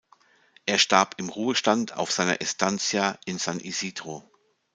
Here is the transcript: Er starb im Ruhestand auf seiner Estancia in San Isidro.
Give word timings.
Er 0.65 0.79
starb 0.79 1.19
im 1.19 1.29
Ruhestand 1.29 1.93
auf 1.95 2.11
seiner 2.11 2.41
Estancia 2.41 3.19
in 3.25 3.37
San 3.37 3.59
Isidro. 3.59 4.27